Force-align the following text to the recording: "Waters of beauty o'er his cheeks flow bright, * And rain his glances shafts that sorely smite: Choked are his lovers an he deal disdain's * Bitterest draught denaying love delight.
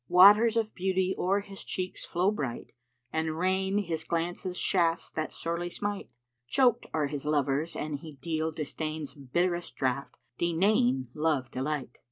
"Waters 0.09 0.57
of 0.57 0.73
beauty 0.73 1.13
o'er 1.19 1.41
his 1.41 1.63
cheeks 1.63 2.03
flow 2.03 2.31
bright, 2.31 2.73
* 2.93 3.13
And 3.13 3.37
rain 3.37 3.77
his 3.83 4.03
glances 4.03 4.57
shafts 4.57 5.11
that 5.11 5.31
sorely 5.31 5.69
smite: 5.69 6.09
Choked 6.47 6.87
are 6.91 7.05
his 7.05 7.23
lovers 7.27 7.75
an 7.75 7.97
he 7.97 8.13
deal 8.13 8.51
disdain's 8.51 9.13
* 9.13 9.13
Bitterest 9.33 9.75
draught 9.75 10.17
denaying 10.39 11.09
love 11.13 11.51
delight. 11.51 11.99